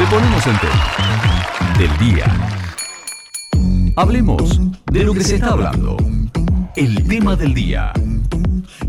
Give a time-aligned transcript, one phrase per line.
[0.00, 2.24] Te ponemos en tema del día.
[3.96, 4.58] Hablemos
[4.90, 5.98] de lo que se está hablando.
[6.74, 7.92] El tema del día.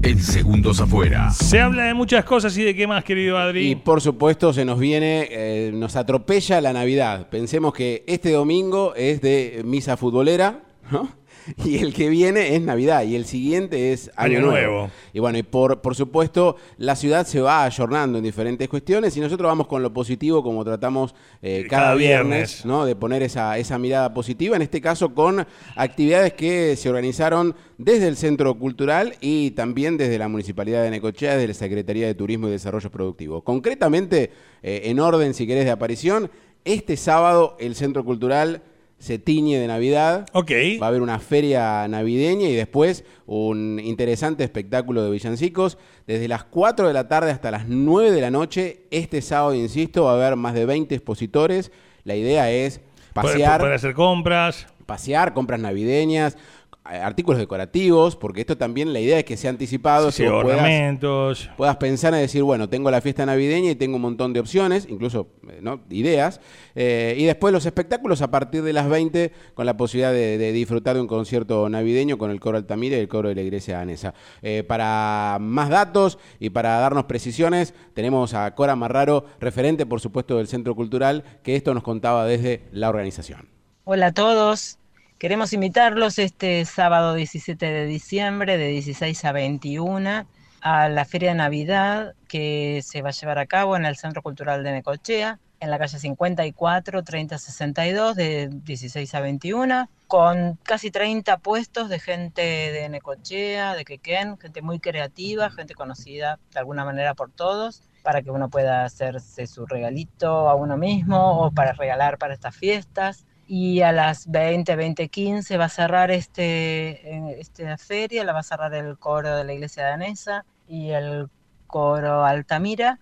[0.03, 1.29] En segundos afuera.
[1.31, 3.71] Se habla de muchas cosas y de qué más, querido Adri.
[3.71, 7.27] Y por supuesto se nos viene, eh, nos atropella la Navidad.
[7.27, 11.09] Pensemos que este domingo es de misa futbolera, ¿no?
[11.65, 14.73] Y el que viene es Navidad y el siguiente es Año, Año Nuevo.
[14.73, 14.91] Nuevo.
[15.13, 19.19] Y bueno, y por, por supuesto, la ciudad se va ayornando en diferentes cuestiones y
[19.19, 22.65] nosotros vamos con lo positivo como tratamos eh, cada, Cada viernes, viernes.
[22.65, 22.85] ¿no?
[22.85, 28.07] De poner esa, esa mirada positiva, en este caso con actividades que se organizaron desde
[28.07, 32.47] el Centro Cultural y también desde la Municipalidad de Necochea, desde la Secretaría de Turismo
[32.47, 33.43] y Desarrollo Productivo.
[33.43, 36.29] Concretamente, eh, en orden, si querés, de aparición,
[36.63, 38.61] este sábado el Centro Cultural
[39.01, 40.27] se tiñe de Navidad.
[40.33, 40.51] Ok.
[40.79, 45.79] Va a haber una feria navideña y después un interesante espectáculo de villancicos.
[46.05, 50.03] Desde las 4 de la tarde hasta las 9 de la noche, este sábado, insisto,
[50.03, 51.71] va a haber más de 20 expositores.
[52.03, 52.79] La idea es
[53.13, 54.67] pasear, Para hacer compras.
[54.85, 56.37] pasear, compras navideñas,
[56.83, 60.59] artículos decorativos, porque esto también la idea es que sea anticipado, Sí, que vos puedas,
[60.59, 61.49] ornamentos.
[61.55, 64.87] puedas pensar en decir, bueno, tengo la fiesta navideña y tengo un montón de opciones,
[64.89, 65.81] incluso eh, ¿no?
[65.89, 66.41] ideas,
[66.73, 70.51] eh, y después los espectáculos a partir de las 20 con la posibilidad de, de
[70.51, 73.77] disfrutar de un concierto navideño con el coro Altamira y el coro de la iglesia
[73.77, 74.13] danesa.
[74.41, 80.37] Eh, para más datos y para darnos precisiones, tenemos a Cora Marraro, referente por supuesto
[80.37, 83.47] del Centro Cultural, que esto nos contaba desde la organización.
[83.83, 84.77] Hola a todos.
[85.21, 90.25] Queremos invitarlos este sábado 17 de diciembre de 16 a 21
[90.61, 94.23] a la Feria de Navidad que se va a llevar a cabo en el Centro
[94.23, 101.37] Cultural de Necochea, en la calle 54 3062 de 16 a 21, con casi 30
[101.37, 107.13] puestos de gente de Necochea, de Quequén, gente muy creativa, gente conocida de alguna manera
[107.13, 112.17] por todos para que uno pueda hacerse su regalito a uno mismo o para regalar
[112.17, 118.23] para estas fiestas y a las 20, 20, 15 va a cerrar este, esta feria,
[118.23, 121.27] la va a cerrar el coro de la iglesia danesa y el
[121.67, 122.97] coro Altamira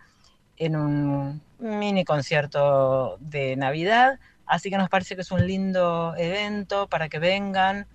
[0.57, 4.19] en un mini concierto de Navidad.
[4.47, 7.85] Así que nos parece que es un lindo evento para que vengan,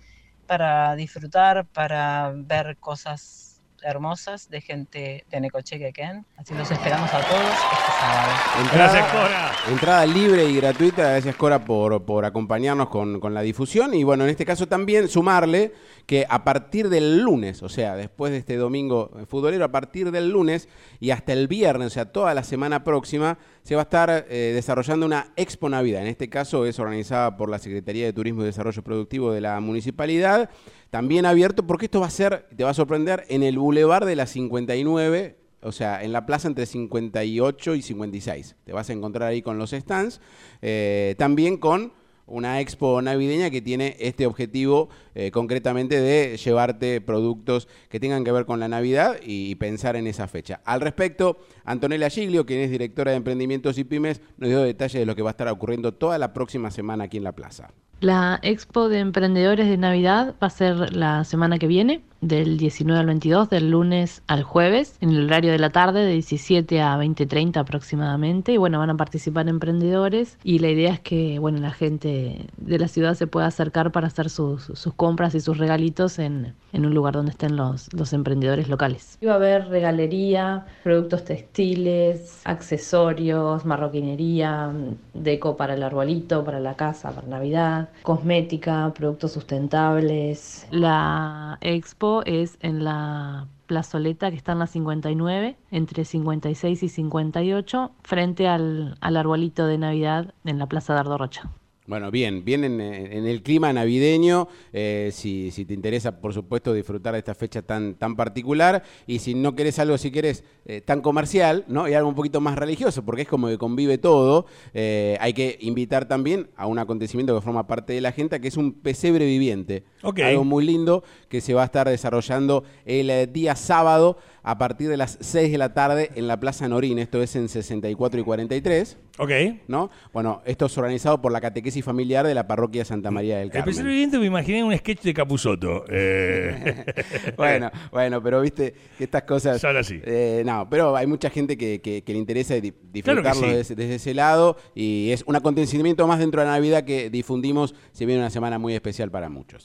[0.47, 3.44] para disfrutar, para ver cosas
[3.85, 6.25] hermosas de gente de Necoche Quequén.
[6.35, 8.69] Así los esperamos a todos este sábado.
[8.73, 9.51] Gracias, Cora.
[9.69, 14.23] Entrada libre y gratuita, gracias Cora por, por acompañarnos con, con la difusión y bueno,
[14.23, 15.73] en este caso también sumarle
[16.05, 20.29] que a partir del lunes, o sea, después de este domingo futbolero, a partir del
[20.29, 20.67] lunes
[20.99, 24.51] y hasta el viernes, o sea, toda la semana próxima, se va a estar eh,
[24.53, 26.01] desarrollando una Expo Navidad.
[26.01, 29.59] En este caso es organizada por la Secretaría de Turismo y Desarrollo Productivo de la
[29.59, 30.49] Municipalidad,
[30.89, 34.15] también abierto porque esto va a ser, te va a sorprender, en el Boulevard de
[34.15, 38.55] la 59, o sea, en la plaza entre 58 y 56.
[38.63, 40.21] Te vas a encontrar ahí con los stands.
[40.61, 41.91] eh, también con
[42.27, 48.31] una expo navideña que tiene este objetivo eh, concretamente de llevarte productos que tengan que
[48.31, 50.61] ver con la Navidad y pensar en esa fecha.
[50.65, 55.05] Al respecto, Antonella Giglio, quien es directora de emprendimientos y pymes, nos dio detalles de
[55.05, 57.71] lo que va a estar ocurriendo toda la próxima semana aquí en la plaza.
[57.99, 62.99] La expo de emprendedores de Navidad va a ser la semana que viene, del 19
[62.99, 66.97] al 22, del lunes al jueves, en el horario de la tarde, de 17 a
[66.97, 68.53] 20.30 aproximadamente.
[68.53, 72.79] Y bueno, van a participar emprendedores y la idea es que bueno, la gente de
[72.79, 76.85] la ciudad se pueda acercar para hacer sus, sus compras y sus regalitos en, en
[76.85, 79.17] un lugar donde estén los, los emprendedores locales.
[79.25, 84.71] Va a haber regalería, productos textiles, accesorios, marroquinería,
[85.13, 90.67] deco para el arbolito, para la casa, para Navidad, cosmética, productos sustentables.
[90.71, 97.91] La expo es en la plazoleta que está en la 59, entre 56 y 58,
[98.03, 101.49] frente al, al arbolito de Navidad en la Plaza Dardo Rocha.
[101.87, 106.73] Bueno, bien, bien en, en el clima navideño, eh, si, si, te interesa, por supuesto,
[106.73, 110.81] disfrutar de esta fecha tan, tan particular, y si no querés algo, si querés, eh,
[110.81, 111.87] tan comercial, ¿no?
[111.87, 115.59] Y algo un poquito más religioso, porque es como que convive todo, eh, hay que
[115.61, 119.25] invitar también a un acontecimiento que forma parte de la agenda, que es un pesebre
[119.25, 119.83] viviente.
[120.01, 120.21] Ok.
[120.21, 124.89] Algo muy lindo que se va a estar desarrollando el eh, día sábado a partir
[124.89, 128.23] de las 6 de la tarde en la Plaza Norín, esto es en 64 y
[128.23, 128.97] 43.
[129.17, 129.31] Ok.
[129.67, 129.89] ¿no?
[130.13, 133.51] Bueno, esto es organizado por la catequesis familiar de la parroquia Santa María del El
[133.51, 133.65] Carmen.
[133.65, 135.85] pesebre viviente me imaginé un sketch de Capuzoto.
[135.89, 136.85] Eh,
[137.37, 139.59] bueno, bueno, pero viste que estas cosas.
[139.61, 139.99] Son así.
[140.03, 143.47] eh, no, pero hay mucha gente que, que- que le interesa Claro disfrutarlo sí.
[143.55, 147.75] desde, desde ese lado y es un acontecimiento más dentro de la Navidad que difundimos,
[147.91, 149.63] si viene una semana muy especial para muchos.